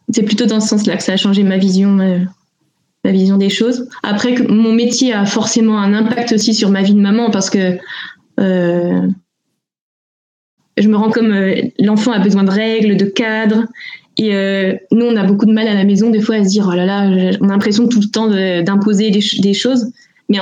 c'est 0.10 0.24
plutôt 0.24 0.48
dans 0.48 0.60
ce 0.60 0.70
sens-là 0.70 0.98
que 0.98 1.04
ça 1.04 1.13
a 1.13 1.18
changé 1.18 1.44
ma 1.44 1.58
vision 1.58 2.25
ma 3.04 3.12
vision 3.12 3.38
des 3.38 3.50
choses. 3.50 3.88
Après, 4.02 4.36
mon 4.48 4.74
métier 4.74 5.13
a 5.13 5.25
forcément 5.25 5.78
un 5.80 5.94
impact 5.94 6.34
aussi 6.34 6.54
sur 6.54 6.70
ma 6.70 6.82
vie 6.82 6.94
de 6.94 7.02
maman 7.02 7.32
parce 7.32 7.50
que 7.50 7.78
euh, 8.40 9.08
je 10.77 10.88
me 10.88 10.96
rends 10.96 11.12
comme 11.12 11.32
euh, 11.32 11.62
l'enfant 11.80 12.12
a 12.12 12.20
besoin 12.20 12.44
de 12.44 12.51
règles, 12.51 12.98
de 12.98 13.06
cadres. 13.06 13.65
Et 14.18 14.36
euh, 14.36 14.74
nous, 14.92 15.06
on 15.06 15.15
a 15.15 15.24
beaucoup 15.24 15.46
de 15.46 15.53
mal 15.53 15.68
à 15.68 15.74
la 15.74 15.84
maison, 15.84 16.10
des 16.10 16.22
fois, 16.22 16.36
à 16.36 16.44
se 16.44 16.50
dire 16.50 16.68
oh 16.72 16.75
là 16.75 16.86
là, 16.86 17.10
on 17.42 17.50
a 17.50 17.51
l'impression 17.51 17.88
tout 17.88 18.00
le 18.00 18.10
temps 18.10 18.27
d'imposer 18.27 19.10
des, 19.10 19.53
choses. 19.53 19.92
Mais 20.30 20.38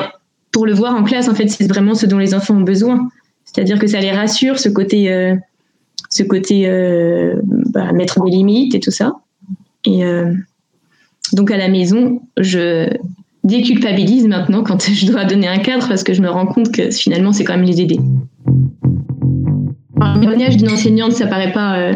pour 0.52 0.66
le 0.66 0.74
voir 0.74 0.96
en 0.96 1.04
classe, 1.04 1.30
en 1.30 1.36
fait, 1.36 1.48
c'est 1.48 1.68
vraiment 1.68 1.96
ce 1.96 2.06
dont 2.06 2.18
les 2.18 2.34
enfants 2.34 2.56
ont 2.56 2.62
besoin. 2.62 3.10
C'est-à-dire 3.46 3.80
que 3.80 3.88
ça 3.88 4.00
les 4.00 4.12
rassure, 4.12 4.60
ce 4.60 4.68
côté, 4.68 5.36
ce 6.10 6.24
côté 6.24 6.66
bah, 7.70 7.94
mettre 7.94 8.22
des 8.26 8.32
limites 8.32 8.76
et 8.76 8.82
tout 8.82 8.92
ça. 8.92 9.14
Et 9.86 10.04
donc 11.32 11.50
à 11.50 11.58
la 11.58 11.70
maison, 11.70 12.22
je 12.38 12.90
déculpabilise 13.46 14.28
maintenant 14.28 14.64
quand 14.64 14.90
je 14.94 15.06
dois 15.06 15.24
donner 15.24 15.48
un 15.48 15.60
cadre 15.60 15.88
parce 15.88 16.04
que 16.04 16.14
je 16.14 16.22
me 16.22 16.30
rends 16.30 16.46
compte 16.46 16.72
que 16.72 16.92
finalement 16.92 17.32
c'est 17.32 17.46
quand 17.46 17.56
même 17.56 17.66
les 17.66 17.80
aider. 17.80 18.00
Le 20.02 20.20
témoignage 20.20 20.58
d'une 20.58 20.72
enseignante, 20.72 21.14
ça 21.14 21.28
paraît 21.28 21.52
pas 21.52 21.78
euh, 21.78 21.94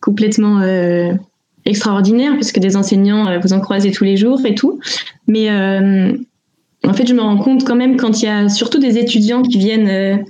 complètement 0.00 0.60
euh, 0.60 1.12
extraordinaire 1.64 2.32
parce 2.34 2.50
que 2.50 2.60
des 2.60 2.76
enseignants, 2.76 3.28
euh, 3.28 3.38
vous 3.38 3.52
en 3.52 3.60
croisez 3.60 3.92
tous 3.92 4.04
les 4.04 4.16
jours 4.16 4.40
et 4.44 4.54
tout. 4.54 4.80
Mais 5.28 5.48
en 5.50 6.92
fait, 6.92 7.06
je 7.06 7.14
me 7.14 7.20
rends 7.20 7.38
compte 7.38 7.64
quand 7.64 7.76
même 7.76 7.96
quand 7.96 8.22
il 8.22 8.26
y 8.26 8.28
a 8.28 8.48
surtout 8.48 8.78
des 8.78 8.98
étudiants 8.98 9.42
qui 9.42 9.58
viennent 9.58 10.24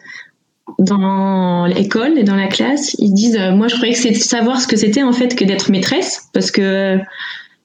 dans 0.78 1.66
l'école 1.66 2.18
et 2.18 2.24
dans 2.24 2.36
la 2.36 2.48
classe, 2.48 2.94
ils 2.98 3.12
disent 3.12 3.38
Moi, 3.54 3.68
je 3.68 3.76
croyais 3.76 3.92
que 3.92 4.00
c'était 4.00 4.14
savoir 4.14 4.60
ce 4.60 4.66
que 4.66 4.76
c'était 4.76 5.02
en 5.02 5.12
fait 5.12 5.34
que 5.34 5.44
d'être 5.44 5.70
maîtresse 5.70 6.28
parce 6.32 6.50
que 6.50 6.98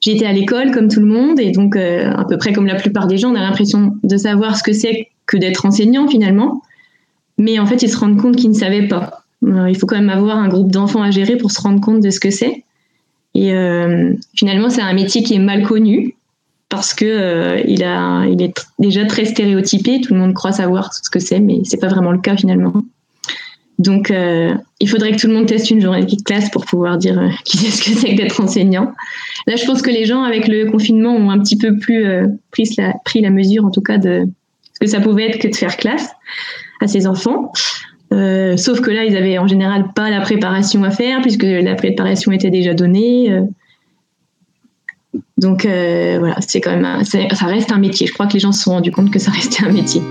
J'étais 0.04 0.26
à 0.26 0.34
l'école 0.34 0.72
comme 0.72 0.88
tout 0.88 1.00
le 1.00 1.06
monde 1.06 1.40
et 1.40 1.52
donc 1.52 1.76
à 1.76 2.26
peu 2.28 2.36
près 2.40 2.54
comme 2.54 2.66
la 2.66 2.74
plupart 2.74 3.06
des 3.06 3.20
gens, 3.20 3.30
on 3.30 3.36
a 3.36 3.40
l'impression 3.40 3.94
de 4.04 4.18
savoir 4.18 4.58
ce 4.58 4.64
que 4.64 4.74
c'est 4.74 5.10
que 5.28 5.38
d'être 5.38 5.64
enseignant 5.64 6.08
finalement. 6.08 6.64
Mais 7.38 7.60
en 7.60 7.68
fait, 7.68 7.84
ils 7.84 7.90
se 7.90 7.98
rendent 7.98 8.20
compte 8.20 8.36
qu'ils 8.36 8.50
ne 8.50 8.56
savaient 8.56 8.88
pas. 8.88 9.21
Il 9.44 9.76
faut 9.78 9.88
quand 9.88 9.98
même 9.98 10.10
avoir 10.10 10.38
un 10.38 10.48
groupe 10.48 10.72
d'enfants 10.72 11.02
à 11.02 11.12
gérer 11.12 11.36
pour 11.36 11.52
se 11.52 11.62
rendre 11.62 11.82
compte 11.82 12.02
de 12.02 12.10
ce 12.10 12.20
que 12.20 12.30
c'est. 12.30 12.64
Et 13.34 13.54
finalement, 14.36 14.70
c'est 14.70 14.82
un 14.82 14.94
métier 14.94 15.24
qui 15.24 15.34
est 15.34 15.40
mal 15.40 15.64
connu 15.64 16.16
parce 16.72 16.94
que 16.94 17.06
euh, 17.06 17.62
il, 17.68 17.84
a, 17.84 18.26
il 18.26 18.42
est 18.42 18.54
déjà 18.80 19.06
très 19.06 19.26
stéréotypé. 19.26 20.00
Tout 20.02 20.14
le 20.14 20.20
monde 20.20 20.34
croit 20.34 20.54
savoir 20.54 20.94
ce 20.94 21.10
que 21.10 21.20
c'est, 21.20 21.42
mais 21.42 21.60
c'est 21.66 21.78
pas 21.78 21.90
vraiment 21.90 22.14
le 22.14 22.18
cas 22.18 22.36
finalement. 22.38 22.74
Donc, 23.78 24.10
euh, 24.10 24.54
il 24.80 24.90
faudrait 24.90 25.12
que 25.12 25.18
tout 25.20 25.28
le 25.28 25.34
monde 25.34 25.48
teste 25.48 25.70
une 25.70 25.82
journée 25.82 26.06
de 26.06 26.24
classe 26.24 26.50
pour 26.50 26.66
pouvoir 26.66 26.98
dire 26.98 27.20
euh, 27.20 27.28
qui 27.46 27.58
sait 27.58 27.72
ce 27.72 27.84
que 27.84 28.00
c'est 28.00 28.12
que 28.12 28.18
d'être 28.18 28.40
enseignant. 28.40 28.94
Là, 29.48 29.58
je 29.58 29.66
pense 29.66 29.82
que 29.82 29.90
les 29.90 30.06
gens, 30.06 30.24
avec 30.24 30.48
le 30.48 30.72
confinement, 30.72 31.14
ont 31.14 31.30
un 31.30 31.40
petit 31.40 31.58
peu 31.58 31.78
plus 31.78 32.06
pris, 32.52 32.74
la, 32.78 32.94
pris 33.04 33.20
la 33.22 33.32
mesure, 33.32 33.66
en 33.66 33.72
tout 33.72 33.82
cas, 33.82 33.98
de 33.98 34.28
ce 34.74 34.80
que 34.80 34.88
ça 34.88 35.02
pouvait 35.02 35.30
être 35.30 35.40
que 35.40 35.50
de 35.50 35.56
faire 35.56 35.76
classe 35.76 36.10
à 36.80 36.88
ces 36.88 37.06
enfants. 37.06 37.52
Sauf 38.12 38.82
que 38.82 38.92
là, 38.92 39.06
ils 39.06 39.16
avaient 39.16 39.38
en 39.38 39.48
général 39.48 39.94
pas 39.96 40.10
la 40.10 40.22
préparation 40.22 40.84
à 40.84 40.92
faire, 40.92 41.22
puisque 41.22 41.44
la 41.44 41.76
préparation 41.76 42.32
était 42.32 42.50
déjà 42.50 42.74
donnée. 42.74 43.42
Donc 45.42 45.66
euh, 45.66 46.18
voilà, 46.20 46.36
c'est 46.40 46.62
quand 46.62 46.78
même 46.78 47.04
ça 47.04 47.46
reste 47.48 47.72
un 47.72 47.80
métier. 47.80 48.06
Je 48.06 48.14
crois 48.14 48.28
que 48.28 48.34
les 48.34 48.40
gens 48.40 48.52
se 48.52 48.64
sont 48.64 48.72
rendus 48.72 48.92
compte 48.92 49.12
que 49.12 49.20
ça 49.20 49.32
restait 49.32 49.66
un 49.66 49.72
métier. 49.72 50.02